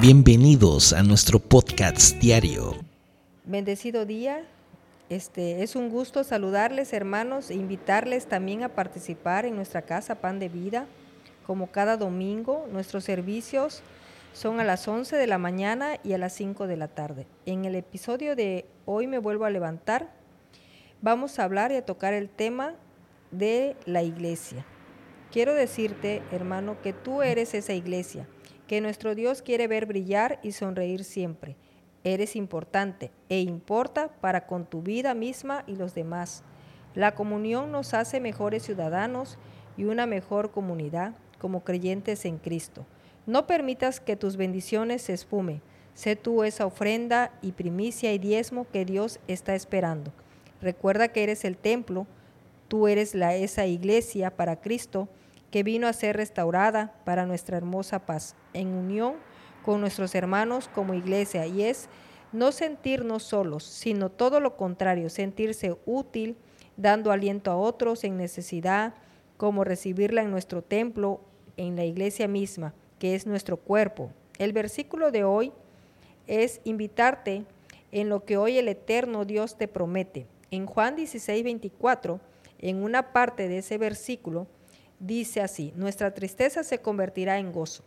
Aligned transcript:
Bienvenidos 0.00 0.92
a 0.92 1.02
nuestro 1.02 1.38
podcast 1.38 2.16
diario. 2.16 2.74
Bendecido 3.44 4.04
día. 4.04 4.44
Este 5.08 5.62
es 5.62 5.76
un 5.76 5.88
gusto 5.88 6.24
saludarles, 6.24 6.92
hermanos, 6.92 7.48
e 7.48 7.54
invitarles 7.54 8.26
también 8.26 8.64
a 8.64 8.70
participar 8.70 9.46
en 9.46 9.54
nuestra 9.54 9.82
casa 9.82 10.16
Pan 10.16 10.40
de 10.40 10.48
Vida. 10.48 10.86
Como 11.46 11.68
cada 11.68 11.96
domingo, 11.96 12.66
nuestros 12.72 13.04
servicios 13.04 13.82
son 14.32 14.58
a 14.58 14.64
las 14.64 14.86
11 14.88 15.16
de 15.16 15.26
la 15.28 15.38
mañana 15.38 15.96
y 16.02 16.12
a 16.12 16.18
las 16.18 16.32
5 16.34 16.66
de 16.66 16.76
la 16.76 16.88
tarde. 16.88 17.26
En 17.46 17.64
el 17.64 17.76
episodio 17.76 18.34
de 18.34 18.66
Hoy 18.86 19.06
me 19.06 19.18
vuelvo 19.18 19.44
a 19.44 19.50
levantar, 19.50 20.12
vamos 21.02 21.38
a 21.38 21.44
hablar 21.44 21.70
y 21.70 21.76
a 21.76 21.86
tocar 21.86 22.14
el 22.14 22.28
tema 22.28 22.74
de 23.30 23.76
la 23.86 24.02
iglesia. 24.02 24.66
Quiero 25.30 25.54
decirte, 25.54 26.20
hermano, 26.32 26.76
que 26.82 26.92
tú 26.92 27.22
eres 27.22 27.54
esa 27.54 27.74
iglesia 27.74 28.26
que 28.66 28.80
nuestro 28.80 29.14
Dios 29.14 29.42
quiere 29.42 29.68
ver 29.68 29.86
brillar 29.86 30.38
y 30.42 30.52
sonreír 30.52 31.04
siempre. 31.04 31.56
Eres 32.02 32.36
importante 32.36 33.10
e 33.28 33.40
importa 33.40 34.08
para 34.08 34.46
con 34.46 34.66
tu 34.66 34.82
vida 34.82 35.14
misma 35.14 35.64
y 35.66 35.76
los 35.76 35.94
demás. 35.94 36.42
La 36.94 37.14
comunión 37.14 37.72
nos 37.72 37.94
hace 37.94 38.20
mejores 38.20 38.62
ciudadanos 38.62 39.38
y 39.76 39.84
una 39.84 40.06
mejor 40.06 40.50
comunidad 40.50 41.14
como 41.38 41.64
creyentes 41.64 42.24
en 42.24 42.38
Cristo. 42.38 42.86
No 43.26 43.46
permitas 43.46 44.00
que 44.00 44.16
tus 44.16 44.36
bendiciones 44.36 45.02
se 45.02 45.14
esfumen. 45.14 45.62
Sé 45.94 46.16
tú 46.16 46.42
esa 46.42 46.66
ofrenda 46.66 47.32
y 47.40 47.52
primicia 47.52 48.12
y 48.12 48.18
diezmo 48.18 48.66
que 48.70 48.84
Dios 48.84 49.18
está 49.28 49.54
esperando. 49.54 50.12
Recuerda 50.60 51.08
que 51.08 51.22
eres 51.22 51.44
el 51.44 51.56
templo, 51.56 52.06
tú 52.68 52.86
eres 52.88 53.14
la, 53.14 53.34
esa 53.34 53.66
iglesia 53.66 54.30
para 54.30 54.60
Cristo 54.60 55.08
que 55.54 55.62
vino 55.62 55.86
a 55.86 55.92
ser 55.92 56.16
restaurada 56.16 56.92
para 57.04 57.26
nuestra 57.26 57.56
hermosa 57.56 58.00
paz, 58.00 58.34
en 58.54 58.74
unión 58.74 59.14
con 59.64 59.80
nuestros 59.80 60.16
hermanos 60.16 60.68
como 60.74 60.94
iglesia, 60.94 61.46
y 61.46 61.62
es 61.62 61.88
no 62.32 62.50
sentirnos 62.50 63.22
solos, 63.22 63.62
sino 63.62 64.10
todo 64.10 64.40
lo 64.40 64.56
contrario, 64.56 65.08
sentirse 65.10 65.76
útil, 65.86 66.36
dando 66.76 67.12
aliento 67.12 67.52
a 67.52 67.56
otros 67.56 68.02
en 68.02 68.16
necesidad, 68.16 68.94
como 69.36 69.62
recibirla 69.62 70.22
en 70.22 70.32
nuestro 70.32 70.60
templo, 70.60 71.20
en 71.56 71.76
la 71.76 71.84
iglesia 71.84 72.26
misma, 72.26 72.74
que 72.98 73.14
es 73.14 73.24
nuestro 73.24 73.56
cuerpo. 73.56 74.10
El 74.40 74.52
versículo 74.52 75.12
de 75.12 75.22
hoy 75.22 75.52
es 76.26 76.60
invitarte 76.64 77.44
en 77.92 78.08
lo 78.08 78.24
que 78.24 78.38
hoy 78.38 78.58
el 78.58 78.66
eterno 78.66 79.24
Dios 79.24 79.56
te 79.56 79.68
promete. 79.68 80.26
En 80.50 80.66
Juan 80.66 80.96
16, 80.96 81.44
24, 81.44 82.18
en 82.58 82.82
una 82.82 83.12
parte 83.12 83.46
de 83.46 83.58
ese 83.58 83.78
versículo, 83.78 84.48
dice 85.00 85.40
así, 85.40 85.72
nuestra 85.76 86.14
tristeza 86.14 86.62
se 86.64 86.78
convertirá 86.78 87.38
en 87.38 87.52
gozo. 87.52 87.82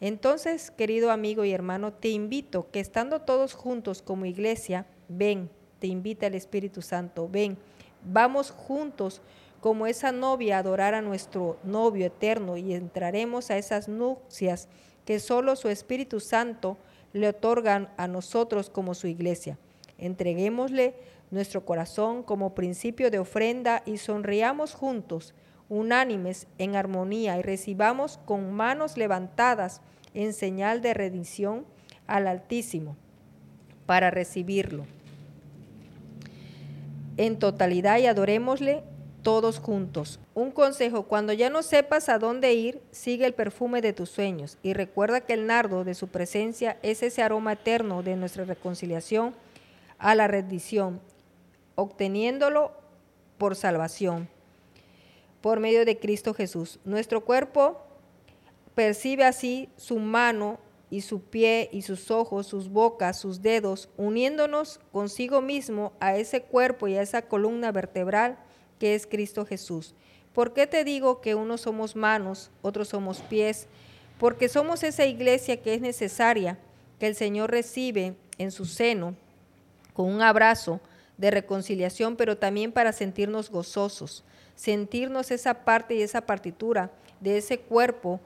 Entonces, 0.00 0.70
querido 0.70 1.10
amigo 1.10 1.44
y 1.44 1.52
hermano, 1.52 1.92
te 1.92 2.08
invito 2.08 2.70
que 2.70 2.80
estando 2.80 3.20
todos 3.20 3.54
juntos 3.54 4.00
como 4.02 4.24
iglesia, 4.24 4.86
ven, 5.08 5.50
te 5.78 5.86
invita 5.88 6.26
el 6.26 6.34
Espíritu 6.34 6.80
Santo, 6.80 7.28
ven, 7.28 7.58
vamos 8.02 8.50
juntos 8.50 9.20
como 9.60 9.86
esa 9.86 10.10
novia 10.10 10.56
a 10.56 10.60
adorar 10.60 10.94
a 10.94 11.02
nuestro 11.02 11.58
novio 11.64 12.06
eterno 12.06 12.56
y 12.56 12.72
entraremos 12.74 13.50
a 13.50 13.58
esas 13.58 13.88
nupcias 13.88 14.68
que 15.04 15.20
solo 15.20 15.54
su 15.54 15.68
Espíritu 15.68 16.18
Santo 16.18 16.78
le 17.12 17.28
otorgan 17.28 17.90
a 17.96 18.08
nosotros 18.08 18.70
como 18.70 18.94
su 18.94 19.06
iglesia. 19.06 19.58
Entreguémosle 19.98 20.94
nuestro 21.30 21.64
corazón 21.64 22.22
como 22.22 22.54
principio 22.54 23.10
de 23.10 23.18
ofrenda 23.18 23.82
y 23.84 23.98
sonriamos 23.98 24.74
juntos 24.74 25.34
unánimes 25.70 26.48
en 26.58 26.76
armonía 26.76 27.38
y 27.38 27.42
recibamos 27.42 28.18
con 28.26 28.52
manos 28.52 28.98
levantadas 28.98 29.80
en 30.12 30.34
señal 30.34 30.82
de 30.82 30.92
rendición 30.92 31.64
al 32.06 32.26
Altísimo 32.26 32.96
para 33.86 34.10
recibirlo 34.10 34.84
en 37.16 37.38
totalidad 37.38 37.98
y 37.98 38.06
adorémosle 38.06 38.82
todos 39.22 39.58
juntos. 39.58 40.18
Un 40.34 40.50
consejo, 40.50 41.04
cuando 41.04 41.32
ya 41.32 41.50
no 41.50 41.62
sepas 41.62 42.08
a 42.08 42.18
dónde 42.18 42.54
ir, 42.54 42.80
sigue 42.90 43.26
el 43.26 43.34
perfume 43.34 43.82
de 43.82 43.92
tus 43.92 44.10
sueños 44.10 44.58
y 44.62 44.72
recuerda 44.72 45.20
que 45.20 45.34
el 45.34 45.46
nardo 45.46 45.84
de 45.84 45.94
su 45.94 46.08
presencia 46.08 46.78
es 46.82 47.02
ese 47.02 47.22
aroma 47.22 47.52
eterno 47.52 48.02
de 48.02 48.16
nuestra 48.16 48.44
reconciliación 48.44 49.34
a 49.98 50.14
la 50.14 50.26
rendición, 50.28 51.00
obteniéndolo 51.74 52.72
por 53.38 53.54
salvación 53.54 54.28
por 55.40 55.60
medio 55.60 55.84
de 55.84 55.98
Cristo 55.98 56.34
Jesús. 56.34 56.78
Nuestro 56.84 57.24
cuerpo 57.24 57.78
percibe 58.74 59.24
así 59.24 59.68
su 59.76 59.98
mano 59.98 60.58
y 60.90 61.02
su 61.02 61.22
pie 61.22 61.68
y 61.72 61.82
sus 61.82 62.10
ojos, 62.10 62.46
sus 62.46 62.68
bocas, 62.68 63.18
sus 63.18 63.42
dedos, 63.42 63.88
uniéndonos 63.96 64.80
consigo 64.92 65.40
mismo 65.40 65.92
a 66.00 66.16
ese 66.16 66.42
cuerpo 66.42 66.88
y 66.88 66.96
a 66.96 67.02
esa 67.02 67.22
columna 67.22 67.70
vertebral 67.72 68.38
que 68.78 68.94
es 68.94 69.06
Cristo 69.06 69.46
Jesús. 69.46 69.94
¿Por 70.32 70.52
qué 70.52 70.66
te 70.66 70.84
digo 70.84 71.20
que 71.20 71.34
unos 71.34 71.62
somos 71.62 71.96
manos, 71.96 72.50
otros 72.62 72.88
somos 72.88 73.20
pies? 73.20 73.66
Porque 74.18 74.48
somos 74.48 74.82
esa 74.82 75.06
iglesia 75.06 75.62
que 75.62 75.74
es 75.74 75.80
necesaria, 75.80 76.58
que 76.98 77.06
el 77.06 77.14
Señor 77.14 77.50
recibe 77.50 78.14
en 78.38 78.50
su 78.50 78.64
seno 78.64 79.14
con 79.92 80.06
un 80.06 80.22
abrazo 80.22 80.80
de 81.20 81.30
reconciliación, 81.30 82.16
pero 82.16 82.36
también 82.36 82.72
para 82.72 82.92
sentirnos 82.92 83.50
gozosos 83.50 84.24
sentirnos 84.60 85.30
esa 85.30 85.54
parte 85.64 85.94
y 85.94 86.02
esa 86.02 86.20
partitura 86.20 86.90
de 87.20 87.38
ese 87.38 87.60
cuerpo 87.60 88.20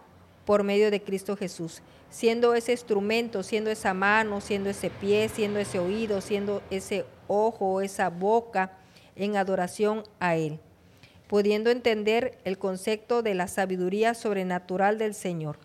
por 0.44 0.64
medio 0.64 0.90
de 0.90 1.00
Cristo 1.00 1.36
Jesús, 1.36 1.80
siendo 2.10 2.54
ese 2.54 2.72
instrumento, 2.72 3.44
siendo 3.44 3.70
esa 3.70 3.94
mano, 3.94 4.40
siendo 4.40 4.68
ese 4.68 4.90
pie, 4.90 5.28
siendo 5.28 5.60
ese 5.60 5.78
oído, 5.78 6.20
siendo 6.20 6.60
ese 6.70 7.06
ojo, 7.28 7.82
esa 7.82 8.10
boca 8.10 8.72
en 9.14 9.36
adoración 9.36 10.02
a 10.18 10.34
Él, 10.34 10.58
pudiendo 11.28 11.70
entender 11.70 12.36
el 12.42 12.58
concepto 12.58 13.22
de 13.22 13.36
la 13.36 13.46
sabiduría 13.46 14.14
sobrenatural 14.14 14.98
del 14.98 15.14
Señor. 15.14 15.58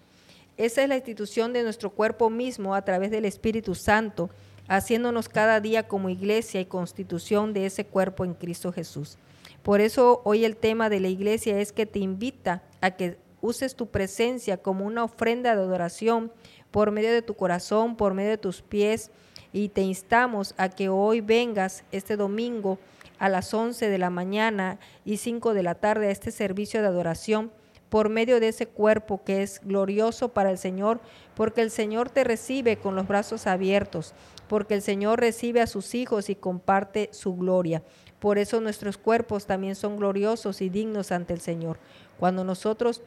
Esa 0.55 0.83
es 0.83 0.89
la 0.89 0.97
institución 0.97 1.51
de 1.51 1.63
nuestro 1.63 1.89
cuerpo 1.89 2.29
mismo 2.29 2.75
a 2.75 2.85
través 2.85 3.09
del 3.09 3.25
Espíritu 3.25 3.73
Santo, 3.73 4.29
haciéndonos 4.69 5.27
cada 5.27 5.59
día 5.59 5.87
como 5.87 6.09
iglesia 6.09 6.61
y 6.61 6.65
constitución 6.65 7.53
de 7.53 7.65
ese 7.65 7.85
cuerpo 7.85 8.23
en 8.23 8.35
Cristo 8.35 8.71
Jesús. 8.71 9.17
Por 9.63 9.81
eso 9.81 10.21
hoy 10.23 10.45
el 10.45 10.55
tema 10.55 10.89
de 10.89 10.99
la 10.99 11.09
iglesia 11.09 11.59
es 11.59 11.73
que 11.73 11.85
te 11.85 11.99
invita 11.99 12.63
a 12.79 12.91
que 12.91 13.17
uses 13.41 13.75
tu 13.75 13.87
presencia 13.87 14.57
como 14.57 14.85
una 14.85 15.03
ofrenda 15.03 15.55
de 15.55 15.61
adoración 15.61 16.31
por 16.71 16.91
medio 16.91 17.11
de 17.11 17.23
tu 17.23 17.33
corazón, 17.33 17.97
por 17.97 18.13
medio 18.13 18.29
de 18.29 18.37
tus 18.37 18.61
pies, 18.61 19.11
y 19.51 19.69
te 19.69 19.81
instamos 19.81 20.53
a 20.57 20.69
que 20.69 20.89
hoy 20.89 21.21
vengas 21.21 21.83
este 21.91 22.15
domingo 22.15 22.77
a 23.17 23.27
las 23.27 23.53
11 23.53 23.89
de 23.89 23.97
la 23.97 24.11
mañana 24.11 24.77
y 25.03 25.17
5 25.17 25.55
de 25.55 25.63
la 25.63 25.75
tarde 25.75 26.07
a 26.07 26.11
este 26.11 26.31
servicio 26.31 26.81
de 26.81 26.87
adoración 26.87 27.51
por 27.89 28.09
medio 28.09 28.39
de 28.39 28.49
ese 28.49 28.67
cuerpo 28.67 29.23
que 29.23 29.41
es 29.41 29.61
glorioso 29.63 30.29
para 30.29 30.51
el 30.51 30.57
Señor, 30.57 30.99
porque 31.35 31.61
el 31.61 31.71
Señor 31.71 32.09
te 32.09 32.23
recibe 32.23 32.77
con 32.77 32.95
los 32.95 33.07
brazos 33.07 33.47
abiertos, 33.47 34.13
porque 34.47 34.75
el 34.75 34.81
Señor 34.81 35.19
recibe 35.19 35.61
a 35.61 35.67
sus 35.67 35.95
hijos 35.95 36.29
y 36.29 36.35
comparte 36.35 37.09
su 37.11 37.35
gloria. 37.35 37.83
Por 38.19 38.37
eso 38.37 38.61
nuestros 38.61 38.97
cuerpos 38.97 39.45
también 39.45 39.75
son 39.75 39.97
gloriosos 39.97 40.61
y 40.61 40.69
dignos 40.69 41.11
ante 41.11 41.33
el 41.33 41.41
Señor. 41.41 41.79
Cuando 42.19 42.43
nosotros 42.43 43.01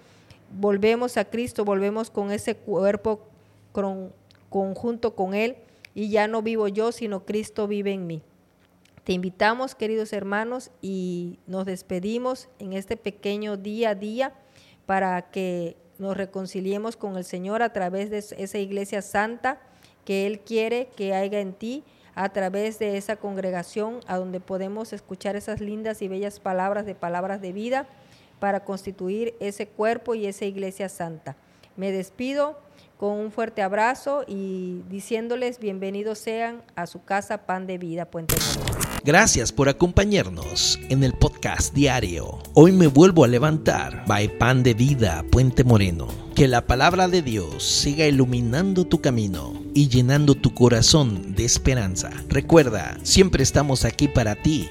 volvemos 0.58 1.16
a 1.16 1.26
Cristo, 1.26 1.64
volvemos 1.64 2.10
con 2.10 2.32
ese 2.32 2.56
cuerpo 2.56 3.20
conjunto 4.48 5.14
con 5.14 5.34
Él 5.34 5.56
y 5.94 6.08
ya 6.08 6.26
no 6.28 6.42
vivo 6.42 6.66
yo, 6.68 6.92
sino 6.92 7.24
Cristo 7.24 7.68
vive 7.68 7.92
en 7.92 8.06
mí. 8.06 8.22
Te 9.04 9.12
invitamos, 9.12 9.74
queridos 9.74 10.12
hermanos, 10.12 10.70
y 10.80 11.38
nos 11.46 11.66
despedimos 11.66 12.48
en 12.58 12.72
este 12.72 12.96
pequeño 12.96 13.56
día 13.56 13.90
a 13.90 13.94
día 13.94 14.32
para 14.86 15.22
que 15.30 15.76
nos 15.98 16.16
reconciliemos 16.16 16.96
con 16.96 17.16
el 17.16 17.24
Señor 17.24 17.62
a 17.62 17.72
través 17.72 18.10
de 18.10 18.18
esa 18.18 18.58
iglesia 18.58 19.02
santa 19.02 19.60
que 20.04 20.26
Él 20.26 20.40
quiere 20.40 20.88
que 20.96 21.14
haya 21.14 21.40
en 21.40 21.52
ti 21.52 21.84
a 22.14 22.28
través 22.30 22.78
de 22.78 22.96
esa 22.96 23.16
congregación 23.16 24.00
a 24.06 24.18
donde 24.18 24.40
podemos 24.40 24.92
escuchar 24.92 25.36
esas 25.36 25.60
lindas 25.60 26.02
y 26.02 26.08
bellas 26.08 26.40
palabras 26.40 26.84
de 26.84 26.94
palabras 26.94 27.40
de 27.40 27.52
vida 27.52 27.86
para 28.38 28.64
constituir 28.64 29.34
ese 29.40 29.66
cuerpo 29.68 30.14
y 30.14 30.26
esa 30.26 30.44
iglesia 30.44 30.88
santa. 30.88 31.36
Me 31.76 31.92
despido 31.92 32.58
con 33.02 33.18
un 33.18 33.32
fuerte 33.32 33.62
abrazo 33.62 34.22
y 34.28 34.82
diciéndoles 34.88 35.58
bienvenidos 35.58 36.20
sean 36.20 36.62
a 36.76 36.86
su 36.86 37.02
casa 37.02 37.46
Pan 37.46 37.66
de 37.66 37.76
Vida 37.76 38.04
Puente 38.04 38.36
Moreno. 38.36 38.80
Gracias 39.04 39.50
por 39.50 39.68
acompañarnos 39.68 40.78
en 40.88 41.02
el 41.02 41.12
podcast 41.12 41.74
diario. 41.74 42.38
Hoy 42.54 42.70
me 42.70 42.86
vuelvo 42.86 43.24
a 43.24 43.26
levantar. 43.26 44.04
By 44.06 44.38
Pan 44.38 44.62
de 44.62 44.74
Vida 44.74 45.24
Puente 45.32 45.64
Moreno. 45.64 46.06
Que 46.36 46.46
la 46.46 46.68
palabra 46.68 47.08
de 47.08 47.22
Dios 47.22 47.64
siga 47.64 48.06
iluminando 48.06 48.84
tu 48.84 49.00
camino 49.00 49.52
y 49.74 49.88
llenando 49.88 50.36
tu 50.36 50.54
corazón 50.54 51.34
de 51.34 51.44
esperanza. 51.44 52.10
Recuerda, 52.28 52.96
siempre 53.02 53.42
estamos 53.42 53.84
aquí 53.84 54.06
para 54.06 54.36
ti 54.36 54.70